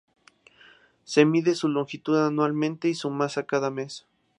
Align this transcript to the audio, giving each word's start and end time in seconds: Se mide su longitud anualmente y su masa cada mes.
Se 1.03 1.25
mide 1.25 1.53
su 1.53 1.69
longitud 1.69 2.17
anualmente 2.25 2.89
y 2.89 2.95
su 2.95 3.11
masa 3.11 3.43
cada 3.45 3.69
mes. 3.69 4.07